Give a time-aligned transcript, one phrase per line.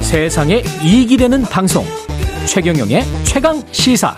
[0.00, 1.84] 세상에 이익이 되는 방송.
[2.46, 4.16] 최경영의 최강 시사.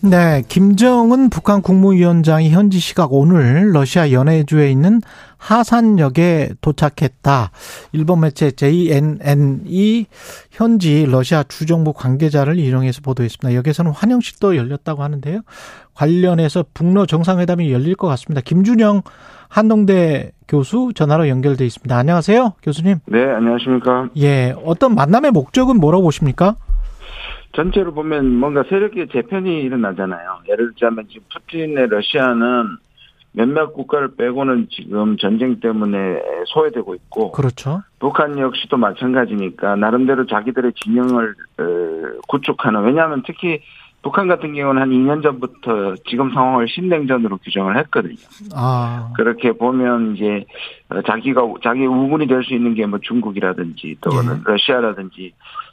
[0.00, 5.00] 네, 김정은 북한 국무위원장이 현지 시각 오늘 러시아 연해주에 있는
[5.42, 7.50] 하산역에 도착했다.
[7.92, 10.06] 일본 매체 JNN이
[10.52, 13.56] 현지 러시아 주정부 관계자를 인용해서 보도했습니다.
[13.56, 15.40] 여기에서는 환영식도 열렸다고 하는데요.
[15.94, 18.40] 관련해서 북러 정상회담이 열릴 것 같습니다.
[18.40, 19.02] 김준영
[19.48, 21.94] 한동대 교수 전화로 연결돼 있습니다.
[21.94, 22.98] 안녕하세요, 교수님.
[23.06, 24.10] 네, 안녕하십니까.
[24.18, 26.54] 예, 어떤 만남의 목적은 뭐라고 보십니까?
[27.54, 30.42] 전체로 보면 뭔가 세력의 재편이 일어나잖아요.
[30.48, 32.78] 예를 들자면 지금 푸틴의 러시아는
[33.32, 37.32] 몇몇 국가를 빼고는 지금 전쟁 때문에 소외되고 있고.
[37.32, 37.82] 그렇죠.
[37.98, 41.34] 북한 역시도 마찬가지니까 나름대로 자기들의 진영을
[42.28, 42.82] 구축하는.
[42.82, 43.60] 왜냐하면 특히
[44.02, 48.16] 북한 같은 경우는 한 2년 전부터 지금 상황을 신냉전으로 규정을 했거든요.
[48.52, 49.12] 아.
[49.16, 50.44] 그렇게 보면 이제
[51.06, 54.40] 자기가 자기 우군이 될 수 있는 게 뭐 중국이라든지 또는 예.
[54.44, 55.32] 러시아라든지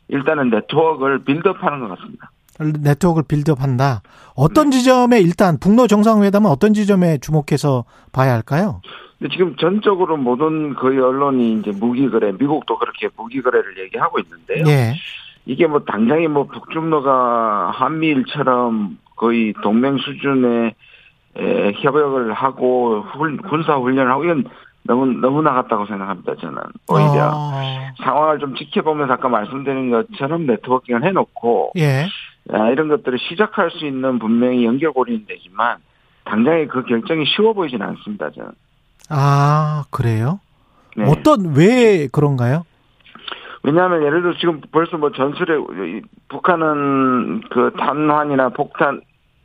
[0.09, 2.30] 일단은 네트워크를 빌드업하는 것 같습니다.
[2.60, 4.02] 네트워크를 빌드업한다.
[4.36, 4.78] 어떤 네.
[4.78, 8.82] 지점에 일단 북러 정상회담은 어떤 지점에 주목해서 봐야 할까요?
[9.18, 14.66] 근데 지금 전적으로 모든 거의 언론이 이제 무기 거래, 미국도 그렇게 무기 거래를 얘기하고 있는데요.
[14.68, 14.96] 예.
[15.46, 20.76] 이게 뭐 당장이 뭐 북중로가 한미일처럼 거의 동맹 수준의
[21.82, 23.04] 협약을 하고
[23.50, 24.46] 군사 훈련을 하고 이건
[24.84, 26.36] 너무 너무 나갔다고 생각합니다.
[26.36, 27.94] 저는 오히려 아.
[28.02, 32.08] 상황을 좀 지켜보면서 아까 말씀드린 것처럼 네트워킹을 해놓고 예.
[32.52, 35.78] 아, 이런 것들을 시작할 수 있는 분명히 연결고리는 되지만
[36.26, 38.30] 당장에 그 결정이 쉬워 보이지는 않습니다.
[38.31, 38.52] 저는.
[39.09, 40.40] 아 그래요?
[40.96, 41.06] 네.
[41.06, 42.66] 어떤 왜 그런가요?
[43.64, 45.56] 왜냐하면 예를 들어 지금 벌써 뭐 전술에
[46.30, 49.02] 북한은 그 탄환이나 폭탄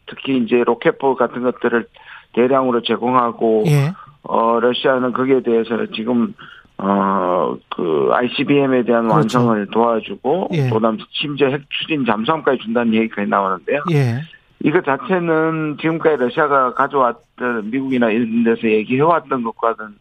[0.06, 1.86] 특히 이제 로켓포 같은 것들을
[2.34, 3.92] 대량으로 제공하고 예.
[4.25, 6.34] 어, 러시아는 거기에 대해서 지금,
[6.78, 9.39] 어, 그, ICBM에 대한 그렇죠.
[9.39, 10.70] 완성을 도와주고, 예.
[10.70, 13.83] 그다음 심지어 핵 추진 잠수함까지 준다는 얘기까지 나오는데요.
[13.92, 14.20] 예.
[14.64, 19.95] 이거 자체는 지금까지 러시아가 가져왔던 미국이나 이런 데서 얘기해왔던 것과는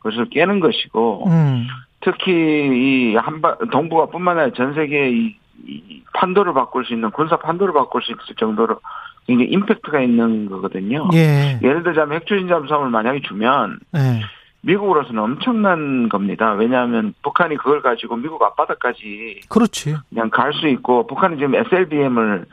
[0.00, 1.66] 그것을 깨는 것이고, 음.
[2.00, 7.36] 특히 이 한바, 동북아 뿐만 아니라 전 세계의 이, 이 판도를 바꿀 수 있는, 군사
[7.36, 8.80] 판도를 바꿀 수 있을 정도로
[9.26, 11.08] 굉장히 임팩트가 있는 거거든요.
[11.14, 11.58] 예.
[11.62, 14.20] 예를 들자면 핵추진 잠수함을 만약에 주면 예.
[14.62, 16.52] 미국으로서는 엄청난 겁니다.
[16.52, 19.96] 왜냐하면 북한이 그걸 가지고 미국 앞바다까지 그렇지.
[20.08, 22.46] 그냥 갈 수 있고 북한이 지금 SLBM을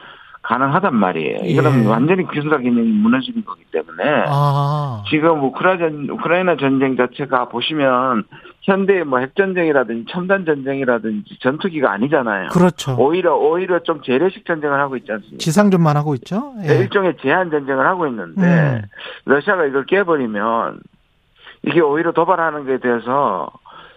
[0.43, 1.39] 가능하단 말이에요.
[1.43, 1.87] 예.
[1.87, 5.03] 완전히 군사 기능이 무너지는 거기 때문에 아.
[5.09, 8.25] 지금 우크라이나, 우크라이나 전쟁 자체가 보시면
[8.61, 12.49] 현대 뭐 핵전쟁이라든지 첨단 전쟁이라든지 전투기가 아니잖아요.
[12.49, 12.95] 그렇죠.
[12.99, 15.37] 오히려 오히려 좀 재래식 전쟁을 하고 있지 않습니까?
[15.39, 16.53] 지상전만 하고 있죠.
[16.67, 16.75] 예.
[16.77, 18.81] 일종의 제한 전쟁을 하고 있는데 음.
[19.25, 20.79] 러시아가 이걸 깨버리면
[21.65, 23.49] 이게 오히려 도발하는 게 대해서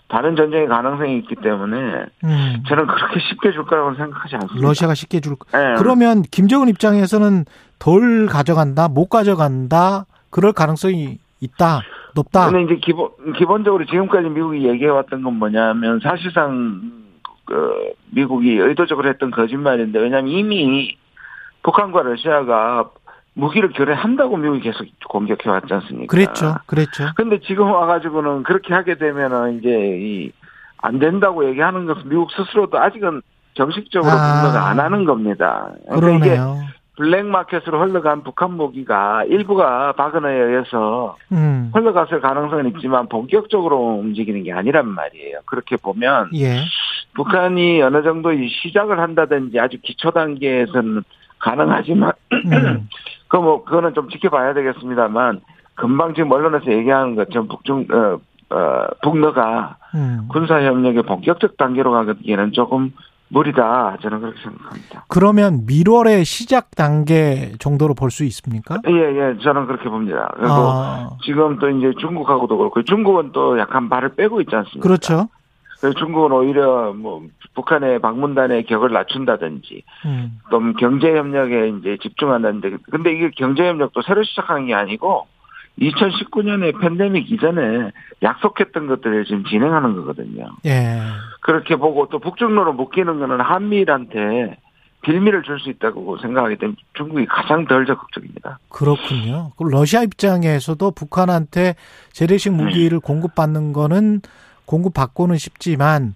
[0.08, 2.62] 다른 전쟁의 가능성이 있기 때문에 음.
[2.66, 4.66] 저는 그렇게 쉽게 줄 거라고 생각하지 않습니다.
[4.66, 5.46] 러시아가 쉽게 줄 거.
[5.52, 5.74] 네.
[5.76, 7.44] 그러면 김정은 입장에서는
[7.78, 11.82] 덜 가져간다, 못 가져간다, 그럴 가능성이 있다,
[12.14, 12.50] 높다.
[12.50, 16.80] 근데 이제 기본 기본적으로 지금까지 미국이 얘기해 왔던 건 뭐냐면 사실상
[17.44, 20.96] 그 미국이 의도적으로 했던 거짓말인데 왜냐하면 이미
[21.62, 22.90] 북한과 러시아가
[23.38, 26.10] 무기를 교환한다고 미국이 계속 공격해 왔지 않습니까?
[26.10, 26.56] 그랬죠.
[26.66, 27.10] 그랬죠.
[27.16, 30.32] 근데 지금 와가지고는 그렇게 하게 되면은 이제 이
[30.82, 33.22] 안 된다고 얘기하는 것은 미국 스스로도 아직은
[33.54, 35.70] 정식적으로 아, 공격을 안 하는 겁니다.
[35.88, 36.56] 그러니까 그러네요.
[36.62, 41.70] 이게 블랙마켓으로 흘러간 북한 무기가 일부가 바그너에 의해서 음.
[41.72, 45.40] 흘러갔을 가능성은 있지만 본격적으로 움직이는 게 아니란 말이에요.
[45.46, 46.60] 그렇게 보면 예.
[47.14, 51.02] 북한이 어느 정도 시작을 한다든지 아주 기초 단계에서는
[51.38, 52.88] 가능하지만 음.
[53.28, 55.40] 그 뭐 그거는 좀 지켜봐야 되겠습니다만
[55.74, 58.18] 금방 지금 언론에서 얘기하는 것처럼 북중 어,
[58.54, 60.26] 어 북러가 음.
[60.28, 62.92] 군사 협력의 본격적 단계로 가기에는 조금
[63.30, 65.04] 무리다 저는 그렇게 생각합니다.
[65.08, 68.78] 그러면 밀월의 시작 단계 정도로 볼 수 있습니까?
[68.88, 70.30] 예, 예, 저는 그렇게 봅니다.
[70.36, 71.10] 그리고 아.
[71.22, 74.80] 지금 또 이제 중국하고도 그렇고 중국은 또 약간 발을 빼고 있지 않습니까?
[74.80, 75.28] 그렇죠.
[75.80, 77.22] 중국은 오히려 뭐
[77.54, 80.40] 북한의 방문단의 격을 낮춘다든지 음.
[80.50, 85.26] 또 경제 협력에 이제 집중한다는데 근데 이게 경제 협력도 새로 시작한 게 아니고
[85.80, 87.92] 2019년에 팬데믹 이전에
[88.22, 90.50] 약속했던 것들을 지금 진행하는 거거든요.
[90.66, 90.98] 예.
[91.42, 94.56] 그렇게 보고 또 북중로로 묶이는 거는 한미일한테
[95.02, 98.58] 빌미를 줄 수 있다고 생각하기 때문에 중국이 가장 덜 적극적입니다.
[98.68, 99.52] 그렇군요.
[99.56, 101.76] 그럼 러시아 입장에서도 북한한테
[102.10, 103.06] 재래식 무기를 네.
[103.06, 104.20] 공급받는 거는
[104.68, 106.14] 공급받고는 싶지만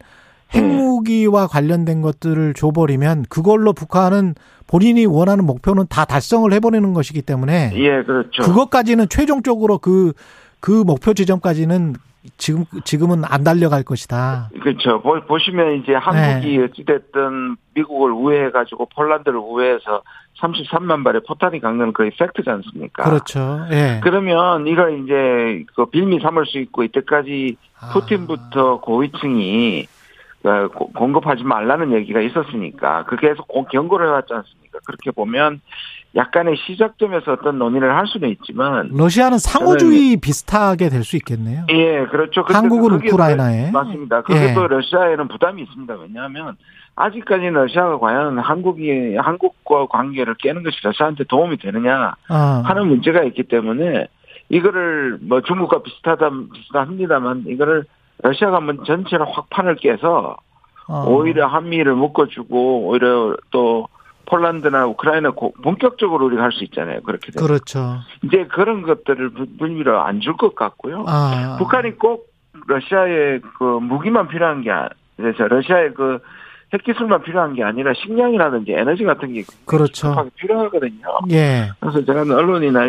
[0.55, 4.35] 핵무기와 관련된 것들을 줘버리면 그걸로 북한은
[4.67, 8.43] 본인이 원하는 목표는 다 달성을 해버리는 것이기 때문에 예, 그렇죠.
[8.43, 10.13] 그것까지는 최종적으로 그,
[10.61, 11.95] 그 목표 지점까지는
[12.37, 14.51] 지금, 지금은 안 달려갈 것이다.
[14.63, 15.01] 그렇죠.
[15.03, 16.65] 보, 보시면 이제 한국이 네.
[16.65, 20.03] 어찌됐든 미국을 우회해 가지고 폴란드를 우회해서
[20.41, 23.05] 33만 발의 포탄이 강는 그 팩트지 않습니까?
[23.05, 23.67] 그렇죠.
[23.71, 24.01] 예.
[24.03, 27.93] 그러면 이걸 이제 그 빌미 삼을 수 있고 이때까지 아.
[27.93, 29.87] 푸틴부터 고위층이
[30.45, 34.62] 어, 공급하지 말라는 얘기가 있었으니까 그 계속 경고를 해왔지 않습니까?
[34.85, 35.61] 그렇게 보면
[36.15, 41.65] 약간의 시작점에서 어떤 논의를 할 수는 있지만 러시아는 상호주의 비슷하게 될 수 있겠네요.
[41.71, 42.45] 예, 그렇죠.
[42.47, 44.23] 한국은 우크라이나에 맞습니다.
[44.23, 44.55] 그게 예.
[44.55, 45.95] 또 러시아에는 부담이 있습니다.
[45.95, 46.57] 왜냐하면
[46.95, 52.63] 아직까지 러시아가 과연 한국이 한국과 관계를 깨는 것이 러시아한테 도움이 되느냐 아.
[52.65, 54.07] 하는 문제가 있기 때문에
[54.51, 57.85] 이거를 뭐 중국과 비슷하다 비슷합니다만 이거를
[58.23, 60.37] 러시아가 한번 전체를 확 판을 깨서
[60.89, 61.05] 어.
[61.09, 63.89] 오히려 한미를 묶어주고 오히려 또
[64.27, 65.33] 폴란드나 우크라이나
[65.63, 67.01] 본격적으로 우리가 할 수 있잖아요.
[67.03, 67.47] 그렇게 되면.
[67.47, 67.99] 그렇죠.
[68.23, 71.05] 이제 그런 것들을 불미로 안줄 것 같고요.
[71.07, 71.57] 아.
[71.59, 72.27] 북한이 꼭
[72.67, 74.71] 러시아의 그 무기만 필요한 게
[75.17, 76.21] 그래서 러시아의 그
[76.73, 80.29] 핵기술만 필요한 게 아니라 식량이라든지 에너지 같은 게 그렇죠.
[80.37, 81.07] 필요하거든요.
[81.31, 81.71] 예.
[81.81, 82.87] 그래서 제가 언론이나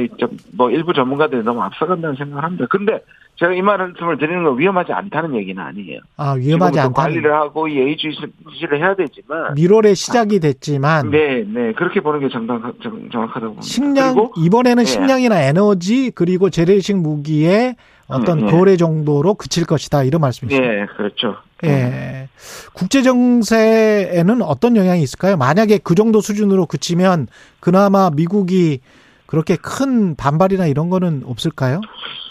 [0.56, 2.66] 뭐 일부 전문가들이 너무 앞서간다는 생각을 합니다.
[2.70, 3.00] 근데
[3.36, 6.00] 제가 이 말씀을 드리는 건 위험하지 않다는 얘기는 아니에요.
[6.18, 7.02] 아, 위험하지 않다.
[7.02, 9.56] 관리를 하고 예의주시를 해야 되지만.
[9.56, 11.10] 미월에 시작이 됐지만.
[11.10, 11.74] 네, 네.
[11.74, 13.62] 그렇게 보는 게 정당, 정, 정확하다고 봅니다.
[13.64, 14.86] 식량, 이번에는 네.
[14.86, 17.76] 식량이나 에너지, 그리고 재래식 무기에
[18.08, 18.52] 어떤 네, 네.
[18.52, 20.04] 거래 정도로 그칠 것이다.
[20.04, 20.62] 이런 말씀이시죠.
[20.62, 21.38] 네, 그렇죠.
[21.64, 22.28] 예.
[22.74, 25.38] 국제 정세에는 어떤 영향이 있을까요?
[25.38, 27.28] 만약에 그 정도 수준으로 그치면
[27.60, 28.82] 그나마 미국이
[29.26, 31.82] 그렇게 큰 반발이나 이런 거는 없을까요?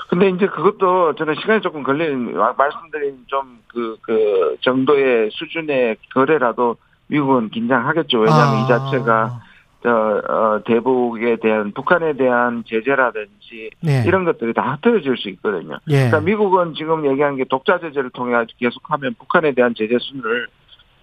[0.08, 6.76] 근데 이제 그것도 저는 시간이 조금 걸리는 말씀드린 좀 그, 그 정도의 수준의 거래라도
[7.06, 8.18] 미국은 긴장하겠죠.
[8.18, 8.64] 왜냐하면 아.
[8.64, 9.51] 이 자체가 저,
[9.90, 14.04] 어, 대북에 대한 북한에 대한 제재라든지 네.
[14.06, 15.78] 이런 것들이 다 흩어질 수 있거든요.
[15.88, 16.08] 예.
[16.08, 20.48] 그러니까 미국은 지금 얘기한 게 독자 제재를 통해 계속하면 북한에 대한 제재 순을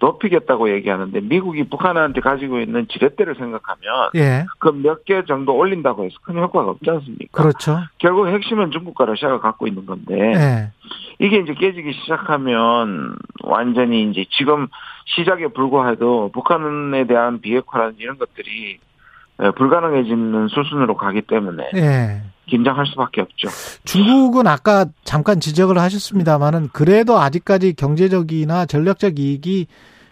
[0.00, 4.46] 높이겠다고 얘기하는데 미국이 북한한테 가지고 있는 지렛대를 생각하면 예.
[4.58, 7.42] 그몇 개 정도 올린다고 해서 큰 효과가 없지 않습니까?
[7.42, 7.78] 그렇죠.
[7.98, 10.72] 결국 핵심은 중국과 러시아가 갖고 있는 건데 예.
[11.20, 13.14] 이게 이제 깨지기 시작하면
[13.44, 14.68] 완전히 이제 지금
[15.04, 18.78] 시작에 불과해도 북한에 대한 비핵화라든지 이런 것들이
[19.56, 22.22] 불가능해지는 수순으로 가기 때문에 예.
[22.46, 23.48] 긴장할 수밖에 없죠.
[23.84, 29.66] 중국은 아까 잠깐 지적을 하셨습니다만은 그래도 아직까지 경제적이나 전략적 이익이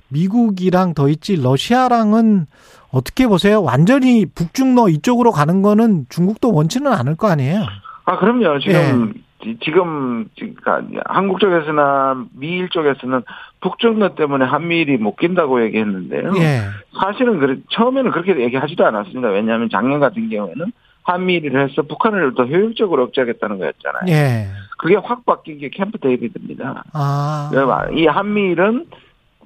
[0.09, 2.47] 미국이랑 더 있지 러시아랑은
[2.91, 3.63] 어떻게 보세요?
[3.63, 7.65] 완전히 북중로 이쪽으로 가는 거는 중국도 원치는 않을 거 아니에요?
[8.05, 8.59] 아 그럼요.
[8.61, 9.28] 지금 예.
[9.63, 13.23] 지금 그러니까 한국 쪽에서나 미일 쪽에서는
[13.61, 16.33] 북중로 때문에 한미일이 못 낀다고 얘기했는데요.
[16.39, 16.61] 예.
[17.01, 19.29] 사실은 그래, 처음에는 그렇게 얘기하지도 않았습니다.
[19.29, 20.73] 왜냐하면 작년 같은 경우에는
[21.05, 24.03] 한미일을 해서 북한을 더 효율적으로 억제하겠다는 거였잖아요.
[24.09, 24.49] 예.
[24.77, 26.85] 그게 확 바뀐 게 캠프 데이비드입니다.
[26.93, 27.51] 아.
[27.93, 28.87] 이 한미일은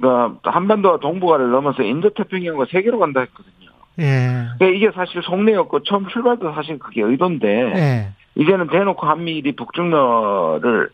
[0.00, 3.52] 그 한반도와 동북아를 넘어서 인도태평양과 세계로 간다 했거든요.
[4.00, 4.46] 예.
[4.58, 8.08] 그러니까 이게 사실 속내였고 처음 출발도 사실 그게 의도인데 예.
[8.34, 10.90] 이제는 대놓고 한미일이 북중러를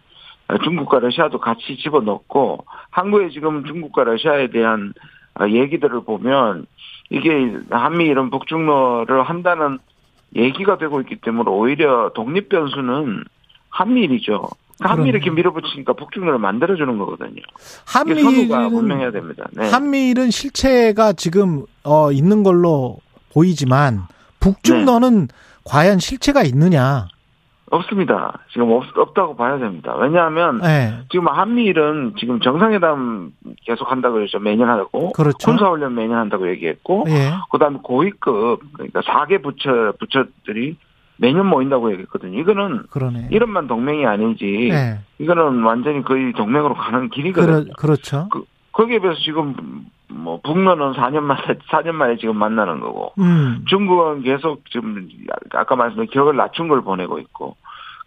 [0.65, 4.93] 중국과 러시아도 같이 집어넣고 한국에 지금 중국과 러시아에 대한
[5.41, 6.67] 얘기들을 보면
[7.11, 7.31] 이게
[7.71, 9.79] 한미일은 북중러를 한다는
[10.37, 13.25] 얘기가 되고 있기 때문에 오히려 독립 변수는
[13.71, 14.49] 한미일이죠.
[14.79, 17.43] 그러니까 한미 이렇게 밀어붙이니까 북중로를 만들어주는 거거든요.
[17.87, 19.47] 한미일은 분명해야 됩니다.
[19.53, 19.69] 네.
[19.71, 22.99] 한미일은 실체가 지금 어 있는 걸로
[23.33, 24.03] 보이지만
[24.41, 25.35] 북중로는 네.
[25.65, 27.09] 과연 실체가 있느냐?
[27.71, 28.39] 없습니다.
[28.53, 29.95] 지금 없, 없다고 봐야 됩니다.
[29.97, 30.95] 왜냐하면 네.
[31.11, 33.33] 지금 한미일은 지금 정상회담
[33.65, 34.39] 계속 한다고 그랬죠.
[34.39, 35.39] 매년 하고 그렇죠.
[35.39, 37.31] 군사훈련 매년 한다고 얘기했고 네.
[37.51, 40.77] 그다음에 고위급 그러니까 4개 부처 부처들이
[41.19, 42.39] 매년 모인다고 얘기했거든요.
[42.39, 43.29] 이거는 그러네.
[43.31, 44.69] 이런만 동맹이 아니지.
[44.71, 45.01] 네.
[45.19, 47.65] 이거는 완전히 거의 동맹으로 가는 길이거든요.
[47.65, 48.29] 그러, 그렇죠.
[48.31, 49.55] 그, 거기에 비해서 지금
[50.11, 53.65] 뭐 북러는 4년 만에 4년 만에 지금 만나는 거고 음.
[53.69, 55.09] 중국은 계속 지금
[55.53, 57.57] 아까 말씀드린 기억을 낮춘 걸 보내고 있고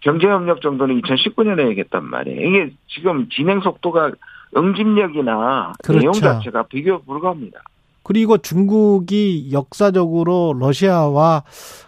[0.02, 2.42] 경제협력 정도는 2019년에 얘기했단 말이에요.
[2.42, 4.12] 이게 지금 진행 속도가
[4.58, 6.00] 응집력이나 그렇죠.
[6.00, 7.62] 내용 자체가 비교 불가합니다.
[8.04, 11.44] 그리고 중국이 역사적으로 러시아와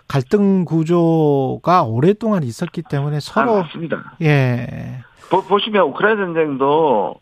[0.08, 4.14] 갈등 구조가 오랫동안 있었기 때문에 서로 아, 맞습니다.
[4.22, 5.00] 예.
[5.30, 7.16] 보, 시면 우크라이나 전쟁도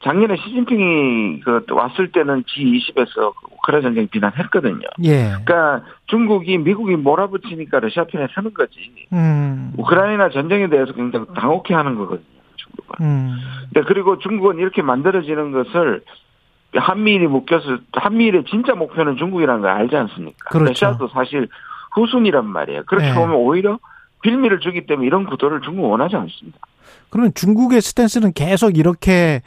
[0.00, 4.86] 작년에 시진핑이 그 왔을 때는 G20에서 우크라이나 전쟁 비난했거든요.
[5.04, 5.34] 예.
[5.44, 8.74] 그러니까 중국이 미국이 몰아붙이니까 러시아 편에 서는 거지.
[9.12, 9.72] 음.
[9.76, 12.26] 우크라이나 전쟁에 대해서 굉장히 당혹해 하는 거거든요.
[12.56, 13.06] 중국은.
[13.06, 13.36] 음.
[13.74, 16.02] 네, 그리고 중국은 이렇게 만들어지는 것을
[16.74, 20.50] 한미일이 묶여서 한미일의 진짜 목표는 중국이라는 걸 알지 않습니까?
[20.50, 20.70] 그렇죠.
[20.70, 21.48] 러시아도 사실
[21.94, 22.82] 후순이란 말이에요.
[22.86, 23.14] 그렇게 네.
[23.14, 23.78] 보면 오히려
[24.22, 26.58] 빌미를 주기 때문에 이런 구도를 중국 원하지 않습니다.
[27.10, 29.42] 그러면 중국의 스탠스는 계속 이렇게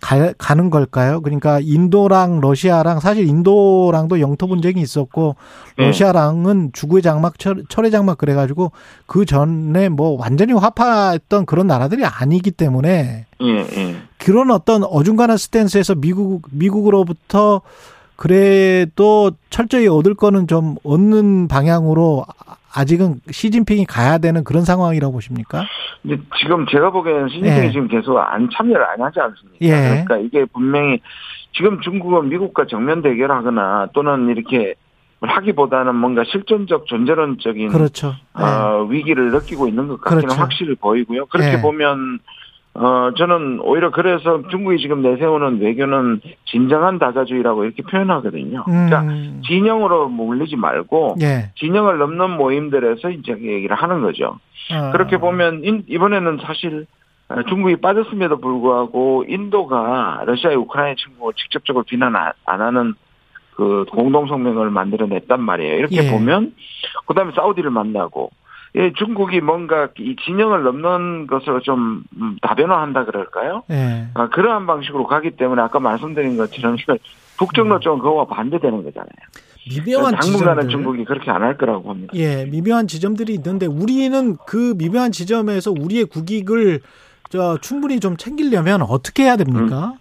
[0.00, 1.20] 가, 가는 걸까요?
[1.20, 5.36] 그러니까 인도랑 러시아랑 사실 인도랑도 영토 분쟁이 있었고
[5.78, 5.86] 네.
[5.86, 8.72] 러시아랑은 주구의 장막 철, 철의 장막 그래가지고
[9.06, 13.96] 그 전에 뭐 완전히 화파했던 그런 나라들이 아니기 때문에 예, 예.
[14.18, 17.62] 그런 어떤 어중간한 스탠스에서 미국 미국으로부터
[18.16, 22.24] 그래도 철저히 얻을 거는 좀 얻는 방향으로
[22.74, 25.64] 아직은 시진핑이 가야 되는 그런 상황이라고 보십니까?
[26.02, 27.70] 근데 지금 제가 보기에는 시진핑이 예.
[27.70, 29.58] 지금 계속 안 참여를 안 하지 않습니까?
[29.62, 30.04] 예.
[30.04, 31.00] 그러니까 이게 분명히
[31.52, 34.74] 지금 중국은 미국과 정면 대결하거나 또는 이렇게
[35.20, 38.14] 하기보다는 뭔가 실존적 존재론적인 그렇죠.
[38.38, 38.42] 예.
[38.42, 40.40] 어, 위기를 느끼고 있는 것 같기는 그렇죠.
[40.40, 41.26] 확실히 보이고요.
[41.26, 41.62] 그렇게 예.
[41.62, 42.18] 보면
[42.78, 48.64] 어 저는 오히려 그래서 중국이 지금 내세우는 외교는 진정한 다자주의라고 이렇게 표현하거든요.
[48.64, 49.40] 그러니까 음.
[49.46, 51.50] 진영으로 몰리지 말고 예.
[51.56, 54.38] 진영을 넘는 모임들에서 이제 얘기를 하는 거죠.
[54.72, 54.90] 어.
[54.92, 56.86] 그렇게 보면 인- 이번에는 사실
[57.28, 62.94] 어, 중국이 빠졌음에도 불구하고 인도가 러시아의 우크라이나 침공을 직접적으로 비난 안- 안 하는
[63.54, 65.78] 그 공동 성명을 만들어냈단 말이에요.
[65.78, 66.10] 이렇게 예.
[66.10, 66.52] 보면
[67.06, 68.30] 그다음에 사우디를 만나고
[68.76, 73.62] 예, 중국이 뭔가 이 진영을 넘는 것으로 좀 음, 다변화한다 그럴까요?
[73.70, 74.06] 예.
[74.14, 76.76] 아, 그러한 방식으로 가기 때문에 아까 말씀드린 것처럼
[77.38, 79.08] 북정로 쪽은 그거와 반대되는 거잖아요.
[79.68, 80.68] 미묘한 당분간은 지점들.
[80.70, 82.12] 중국이 그렇게 안 할 거라고 봅니다.
[82.14, 86.80] 예, 미묘한 지점들이 있는데 우리는 그 미묘한 지점에서 우리의 국익을
[87.30, 89.94] 저 충분히 좀 챙기려면 어떻게 해야 됩니까?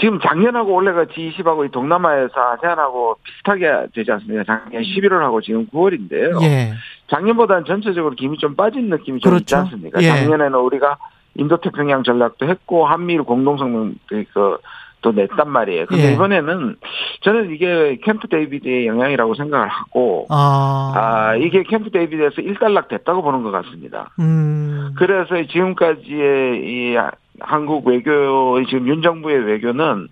[0.00, 4.44] 지금 작년하고 올해가 G20하고 이 동남아에서 아세안하고 비슷하게 되지 않습니까?
[4.44, 6.42] 작년 11월하고 지금 9월인데요.
[6.42, 6.72] 예.
[7.12, 9.56] 작년보다는 전체적으로 김이 좀 빠진 느낌이 좀 있지 그렇죠.
[9.58, 10.00] 않습니까?
[10.02, 10.08] 예.
[10.08, 10.96] 작년에는 우리가
[11.34, 15.86] 인도태평양 전략도 했고 한미일 공동성명 그또 냈단 말이에요.
[15.86, 16.12] 근데 예.
[16.14, 16.76] 이번에는
[17.20, 20.92] 저는 이게 캠프 데이비드의 영향이라고 생각을 하고 아.
[20.94, 24.10] 아 이게 캠프 데이비드에서 일단락 됐다고 보는 것 같습니다.
[24.18, 24.94] 음.
[24.96, 26.96] 그래서 지금까지의 이
[27.40, 30.08] 한국 외교 지금 윤 정부의 외교는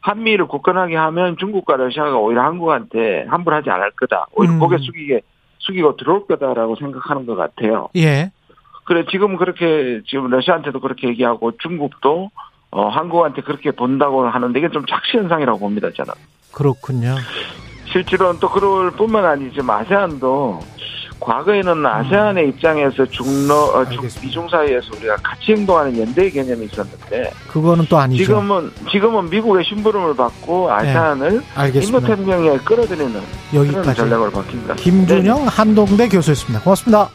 [0.00, 4.26] 한미를 굳건하게 하면 중국과 러시아가 오히려 한국한테 함부로 하지 않을 거다.
[4.32, 4.58] 오히려 음.
[4.58, 5.20] 고개 숙이게
[5.60, 7.88] 숙이고 들어올 거다라고 생각하는 것 같아요.
[7.96, 8.30] 예.
[8.84, 12.30] 그래 지금 그렇게 지금 러시아한테도 그렇게 얘기하고 중국도
[12.72, 16.12] 어 한국한테 그렇게 본다고 하는데 이게 좀 착시 현상이라고 봅니다 저는.
[16.52, 17.16] 그렇군요.
[17.92, 20.60] 실제로는 또 그럴 뿐만 아니지 지금 아세안도
[21.20, 24.02] 과거에는 아세안의 입장에서 중러 어, 중.
[24.22, 28.24] 미중 사이에서 우리가 같이 행동하는 연대의 개념이 있었는데 그거는 또 아니죠.
[28.24, 31.98] 지금은 지금은 미국의 심부름을 받고 아세안을 알겠습니다.
[31.98, 33.20] 인도태평양에 끌어들이는
[33.54, 34.68] 여기까지 전략으로 바뀝니다.
[34.68, 34.74] 네.
[34.76, 36.62] 김준영 한동대 교수였습니다.
[36.64, 37.08] 고맙습니다.